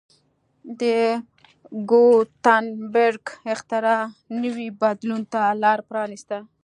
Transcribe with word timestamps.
د 0.79 0.83
ګوتنبرګ 1.89 3.25
اختراع 3.53 4.01
نوي 4.41 4.67
بدلون 4.81 5.21
ته 5.33 5.41
لار 5.61 5.79
پرانېسته. 5.89 6.37